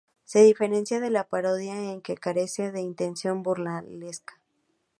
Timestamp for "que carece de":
2.01-2.81